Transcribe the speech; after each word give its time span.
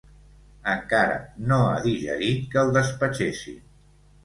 Encara 0.71 1.17
no 1.51 1.59
ha 1.67 1.77
digerit 1.85 2.49
que 2.55 2.63
el 2.65 2.75
despatxessin. 2.81 3.63